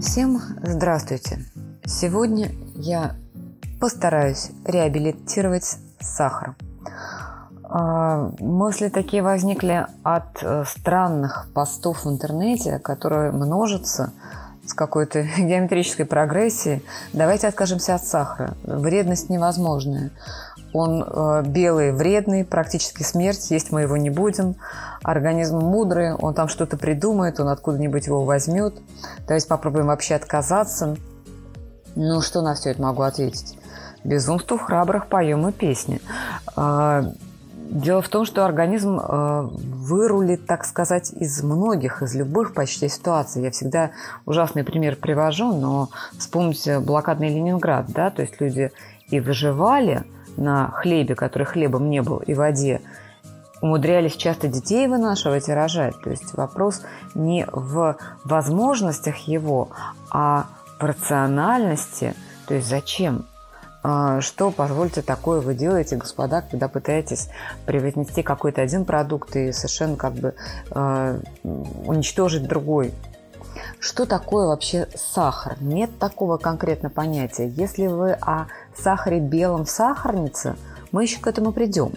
[0.00, 1.44] Всем здравствуйте!
[1.84, 3.16] Сегодня я
[3.80, 6.56] постараюсь реабилитировать сахар.
[7.64, 14.14] А, мысли такие возникли от э, странных постов в интернете, которые множатся
[14.70, 16.82] с какой-то геометрической прогрессией.
[17.12, 18.54] Давайте откажемся от сахара.
[18.64, 20.10] Вредность невозможная.
[20.72, 24.54] Он э, белый, вредный, практически смерть, есть мы его не будем.
[25.02, 28.74] Организм мудрый, он там что-то придумает, он откуда-нибудь его возьмет.
[29.26, 30.96] Давайте попробуем вообще отказаться.
[31.96, 33.58] Ну, что на все это могу ответить?
[34.04, 36.00] Безумству храбрых поем и песни.
[36.56, 37.02] Э,
[37.70, 43.42] дело в том, что организм э, вырулит, так сказать, из многих, из любых почти ситуаций.
[43.42, 43.90] Я всегда
[44.26, 45.88] ужасный пример привожу, но
[46.18, 48.70] вспомните блокадный Ленинград, да, то есть люди
[49.08, 50.04] и выживали–
[50.36, 52.80] на хлебе, который хлебом не был, и воде,
[53.60, 55.94] умудрялись часто детей вынашивать и рожать.
[56.02, 56.82] То есть вопрос
[57.14, 59.68] не в возможностях его,
[60.10, 60.46] а
[60.78, 62.14] в рациональности.
[62.46, 63.26] То есть зачем?
[63.82, 67.28] А, что, позвольте, такое вы делаете, господа, когда пытаетесь
[67.66, 70.34] превознести какой-то один продукт и совершенно как бы
[70.70, 72.92] э, уничтожить другой?
[73.78, 75.56] Что такое вообще сахар?
[75.60, 77.48] Нет такого конкретного понятия.
[77.48, 80.56] Если вы о сахаре белом в сахарнице,
[80.92, 81.92] мы еще к этому придем.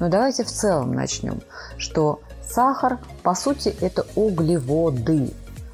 [0.00, 1.40] Но давайте в целом начнем,
[1.76, 5.30] что сахар, по сути, это углеводы.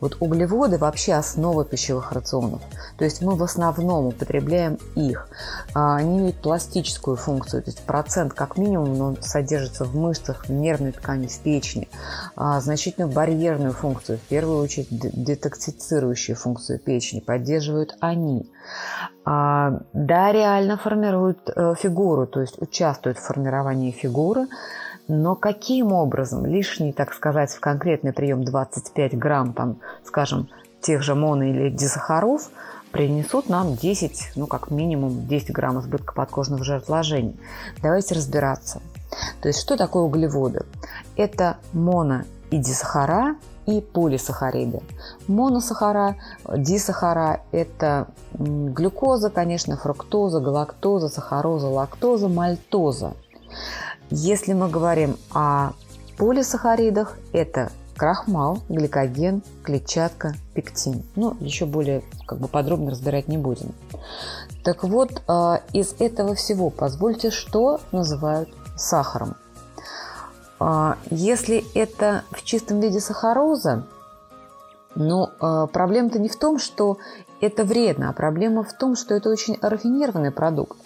[0.00, 2.62] Вот углеводы вообще основа пищевых рационов.
[2.98, 5.28] То есть мы в основном употребляем их.
[5.74, 10.52] А, они имеют пластическую функцию, то есть процент как минимум он содержится в мышцах, в
[10.52, 11.88] нервной ткани, в печени.
[12.36, 18.50] А, значительную барьерную функцию, в первую очередь детоксицирующую функцию печени поддерживают они.
[19.24, 24.46] А, да, реально формируют э, фигуру, то есть участвуют в формировании фигуры,
[25.08, 30.48] но каким образом лишний, так сказать, в конкретный прием 25 грамм, там, скажем,
[30.80, 32.50] тех же моно- или дисахаров
[32.92, 37.34] принесут нам 10, ну как минимум 10 грамм избытка подкожного жиротложения.
[37.82, 38.80] Давайте разбираться.
[39.40, 40.64] То есть что такое углеводы?
[41.16, 43.36] Это моно и дисахара
[43.66, 44.80] и полисахариды.
[45.26, 46.16] Моносахара,
[46.56, 53.14] дисахара– это глюкоза, конечно, фруктоза, галактоза, сахароза, лактоза, мальтоза.
[54.10, 55.72] Если мы говорим о
[56.16, 61.02] полисахаридах, это крахмал, гликоген, клетчатка, пектин.
[61.16, 63.74] Ну, еще более как бы подробно разбирать не будем.
[64.62, 69.36] Так вот, а, из этого всего позвольте, что называют сахаром.
[70.60, 73.86] А, если это в чистом виде сахароза,
[74.94, 76.98] но а, проблема-то не в том, что
[77.40, 80.76] это вредно, а проблема в том, что это очень рафинированный продукт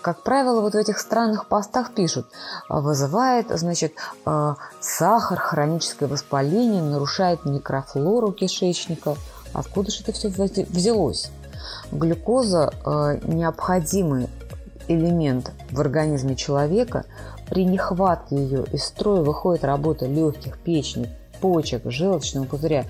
[0.00, 2.26] как правило, вот в этих странных постах пишут,
[2.68, 3.94] «А, вызывает, значит,
[4.24, 9.16] а, сахар, хроническое воспаление, нарушает микрофлору кишечника.
[9.52, 11.30] Откуда же это все взялось?
[11.90, 14.28] Глюкоза а,– необходимый
[14.88, 17.04] элемент в организме человека.
[17.48, 21.10] При нехватке ее из строя выходит работа легких, печени,
[21.40, 22.84] почек, желчного пузыря.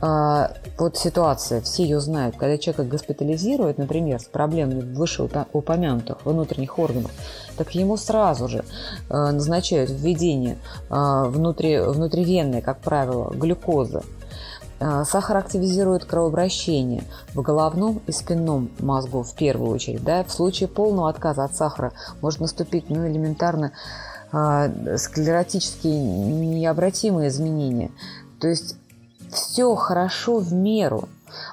[0.00, 2.36] А, вот ситуация, все ее знают.
[2.36, 7.10] Когда человека госпитализируют, например, с проблемами вышеупомянутых внутренних органов,
[7.56, 8.64] так ему сразу же
[9.08, 10.58] а, назначают введение
[10.90, 14.02] а, внутри, внутривенной, как правило, глюкозы.
[15.04, 17.04] Сахар активизирует кровообращение
[17.34, 20.02] в головном и спинном мозгу в первую очередь.
[20.02, 20.24] Да?
[20.24, 23.70] В случае полного отказа от сахара может наступить ну, элементарно
[24.32, 27.90] склеротические необратимые изменения.
[28.40, 28.76] То есть
[29.30, 31.08] все хорошо в меру.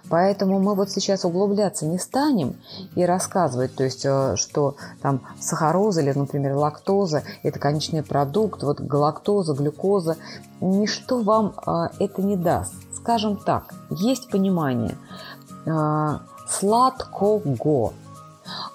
[0.10, 2.56] Поэтому мы вот сейчас углубляться не станем
[2.96, 8.82] и рассказывать, то есть, э, что там сахароза или, например, лактоза– это конечный продукт, вот
[8.82, 10.18] галактоза, глюкоза.
[10.60, 12.74] Ничто вам а, это не даст.
[12.94, 14.98] Скажем так, есть понимание
[15.66, 17.94] а, сладкого–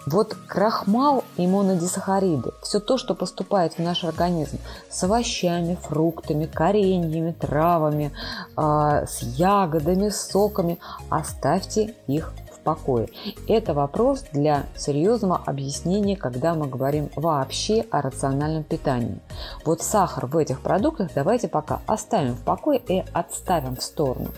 [0.07, 4.59] вот крахмал и монодисахариды, все то, что поступает в наш организм
[4.91, 8.13] с овощами, фруктами, кореньями, травами,
[8.57, 10.79] э, с ягодами, соками,
[11.09, 13.09] оставьте их в покое.
[13.49, 19.21] Это вопрос для серьезного объяснения, когда мы говорим вообще о рациональном питании.
[19.65, 24.29] Вот сахар в этих продуктах давайте пока оставим в покое и отставим в сторону.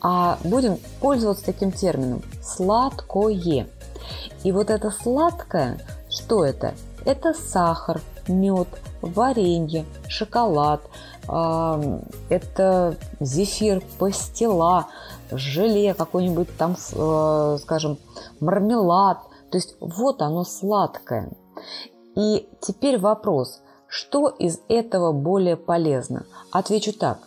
[0.00, 3.66] А будем пользоваться таким термином– сладкое.
[4.42, 5.78] И вот это сладкое,
[6.10, 6.74] что это?
[7.04, 8.68] Это сахар, мед,
[9.02, 10.80] варенье, шоколад,
[11.26, 14.86] это зефир, пастила,
[15.30, 17.98] желе, какой-нибудь там, э, скажем,
[18.40, 19.18] мармелад.
[19.50, 21.30] То есть вот оно сладкое.
[22.14, 26.24] И теперь вопрос, что из этого более полезно?
[26.50, 27.18] Отвечу так.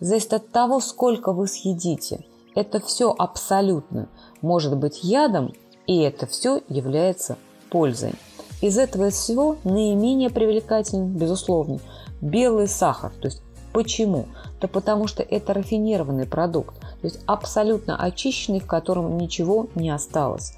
[0.00, 2.24] Зависит от того, сколько вы съедите–
[2.56, 4.08] Это все абсолютно
[4.40, 5.52] может быть ядом,
[5.86, 7.36] и это все является
[7.70, 8.14] пользой.
[8.60, 11.78] Из этого всего наименее привлекательным, безусловно,
[12.20, 13.12] белый сахар.
[13.20, 13.42] То есть
[13.72, 14.26] почему?
[14.60, 20.54] Да потому что это рафинированный продукт, то есть абсолютно очищенный, в котором ничего не осталось.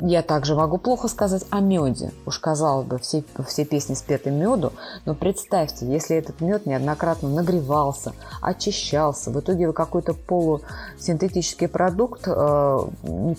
[0.00, 2.12] Я также могу плохо сказать о меде.
[2.24, 4.72] Уж казалось бы, все, все песни спеты меду,
[5.04, 12.78] но представьте, если этот мед неоднократно нагревался, очищался, в итоге вы какой-то полусинтетический продукт э,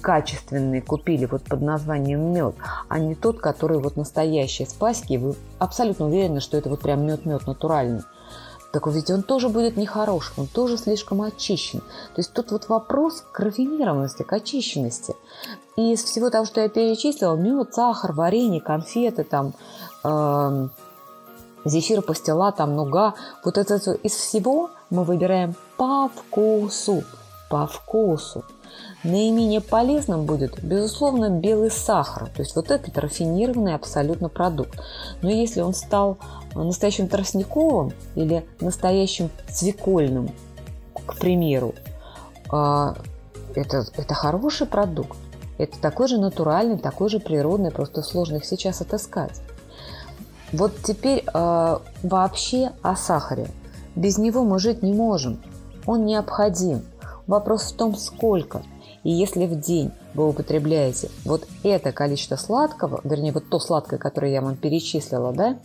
[0.01, 2.55] качественный купили вот под названием мед,
[2.87, 7.05] а не тот, который вот настоящий с паски, вы абсолютно уверены, что это вот прям
[7.05, 8.01] мед-мед натуральный
[8.71, 11.79] так ведь он тоже будет нехорошим, он тоже слишком очищен.
[11.79, 15.15] То есть тут вот вопрос к рафинированности, к очищенности.
[15.75, 19.53] И из всего того, что я перечислила, мед, сахар, варенье, конфеты, там,
[20.03, 20.67] э,
[21.65, 27.03] зефир, пастила, там, нуга, вот это из всего мы выбираем по вкусу,
[27.49, 28.43] по вкусу.
[29.03, 32.29] Наименее полезным будет, безусловно, белый сахар.
[32.29, 34.79] То есть вот этот рафинированный абсолютно продукт.
[35.21, 36.17] Но если он стал
[36.53, 40.29] настоящим тростниковым или настоящим свекольным,
[41.07, 41.73] к примеру,
[42.51, 42.95] а,
[43.55, 45.17] это, это хороший продукт.
[45.57, 49.41] Это такой же натуральный, такой же природный, просто сложно их сейчас отыскать.
[50.51, 53.47] Вот теперь э, вообще о сахаре.
[53.95, 55.41] Без него мы жить не можем.
[55.85, 56.83] Он необходим.
[57.31, 58.61] Вопрос в том, сколько.
[59.03, 64.33] И если в день вы употребляете вот это количество сладкого, вернее, вот то сладкое, которое
[64.33, 65.57] я вам перечислила, да,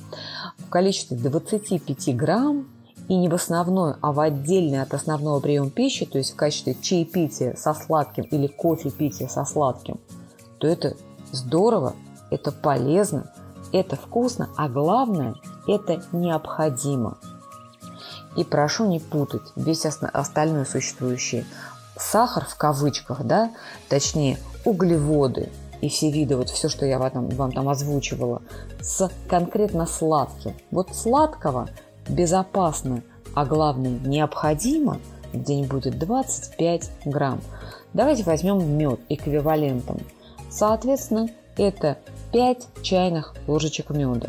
[0.59, 2.69] в количестве 25 грамм,
[3.09, 6.77] и не в основной, а в отдельный от основного приема пищи, то есть в качестве
[6.81, 9.99] чаепития со сладким или кофе пития со сладким,
[10.59, 10.95] то это
[11.33, 11.95] здорово,
[12.31, 13.33] это полезно,
[13.73, 15.35] это вкусно, а главное,
[15.67, 17.19] это необходимо.
[18.37, 21.45] И прошу не путать весь остальной существующий
[21.97, 23.51] сахар в кавычках, да,
[23.89, 25.51] точнее углеводы
[25.81, 28.43] и все виды, вот все, что я вам, вам там озвучивала,
[28.81, 30.55] с конкретно сладким.
[30.71, 31.69] Вот сладкого
[32.09, 33.03] безопасно,
[33.35, 34.99] а главное необходимо
[35.33, 37.41] день будет 25 грамм.
[37.93, 40.01] Давайте возьмем мед эквивалентом.
[40.51, 41.99] Соответственно, это
[42.33, 44.29] 5 чайных ложечек меда.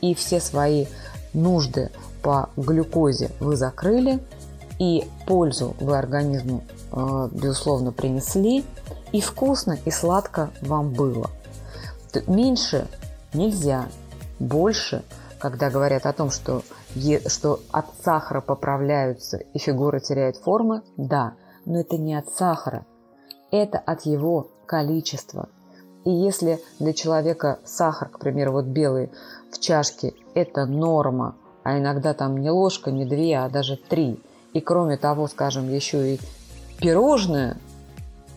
[0.00, 0.86] И все свои
[1.38, 1.90] нужды
[2.22, 4.20] по глюкозе вы закрыли,
[4.78, 6.62] и пользу вы организму
[6.92, 8.64] Э, безусловно, принесли.
[9.12, 11.30] И вкусно, и сладко вам было.
[12.26, 12.86] Меньше
[13.32, 13.86] нельзя,
[14.38, 15.02] больше,
[15.38, 16.62] когда говорят о том, что,
[17.26, 22.84] что от сахара поправляются и фигура теряет формы, да, но это не от сахара,
[23.50, 25.48] это от его количества.
[26.08, 29.10] И если для человека сахар, к примеру, вот белый
[29.52, 34.18] в чашке, это норма, а иногда там не ложка, не две, а даже три,
[34.54, 36.20] и кроме того, скажем, еще и
[36.78, 37.58] пирожное,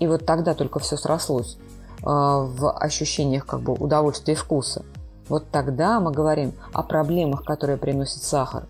[0.01, 4.83] и вот тогда только все срослось э, в ощущениях как бы удовольствия и вкуса.
[5.29, 8.65] Вот тогда мы говорим о проблемах, которые приносит сахар,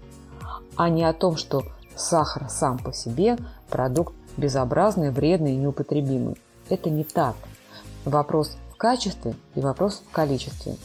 [0.75, 1.63] а не о том, что
[1.95, 3.39] сахар сам по себе
[3.71, 6.37] продукт безобразный, вредный и неупотребимый.
[6.69, 7.33] Это не так.
[8.05, 10.75] Вопрос качестве и вопрос в количестве.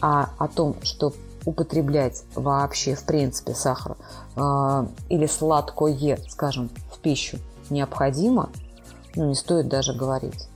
[0.00, 1.12] А о том, что
[1.44, 3.96] употреблять вообще в принципе сахар
[4.36, 7.38] э, или сладкое, скажем, в пищу
[7.70, 8.50] необходимо,
[9.16, 10.48] ну, не стоит даже говорить.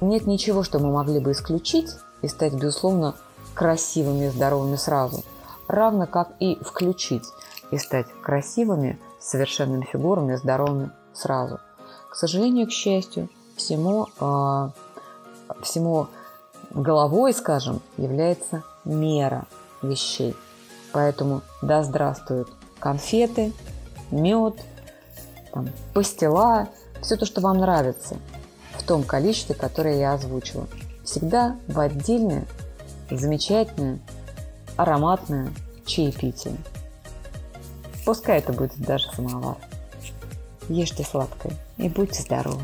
[0.00, 1.90] Нет ничего, что мы могли бы исключить
[2.20, 3.14] и стать, безусловно,
[3.54, 5.22] красивыми и здоровыми сразу,
[5.68, 7.24] равно как и включить
[7.70, 11.60] и стать красивыми, совершенными фигурами, здоровыми сразу.
[12.10, 14.70] К сожалению, к счастью, всему, э,
[15.62, 16.08] всему
[16.70, 19.46] головой, скажем, является мера
[19.82, 20.34] вещей.
[20.92, 23.52] Поэтому да здравствуют конфеты,
[24.10, 24.54] мед–
[25.52, 26.68] там, пастила,
[27.02, 28.16] все то, что вам нравится,
[28.76, 30.66] в том количестве, которое я озвучила.
[31.04, 32.46] Всегда в отдельное,
[33.10, 34.00] замечательное,
[34.76, 35.52] ароматное
[35.84, 36.56] чаепитие.
[38.04, 39.56] Пускай это будет даже самовар.
[40.68, 42.62] Ешьте сладкое и будьте здоровы!